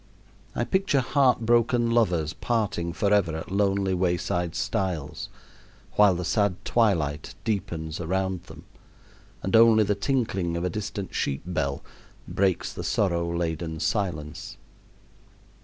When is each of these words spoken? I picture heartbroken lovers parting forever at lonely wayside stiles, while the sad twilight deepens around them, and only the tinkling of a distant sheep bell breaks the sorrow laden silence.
I 0.55 0.63
picture 0.63 1.01
heartbroken 1.01 1.91
lovers 1.91 2.33
parting 2.33 2.91
forever 2.91 3.35
at 3.37 3.51
lonely 3.51 3.93
wayside 3.93 4.55
stiles, 4.55 5.29
while 5.91 6.15
the 6.15 6.25
sad 6.25 6.55
twilight 6.65 7.35
deepens 7.43 8.01
around 8.01 8.45
them, 8.45 8.65
and 9.43 9.55
only 9.55 9.83
the 9.83 9.93
tinkling 9.93 10.57
of 10.57 10.63
a 10.63 10.71
distant 10.71 11.13
sheep 11.13 11.43
bell 11.45 11.83
breaks 12.27 12.73
the 12.73 12.83
sorrow 12.83 13.29
laden 13.31 13.79
silence. 13.79 14.57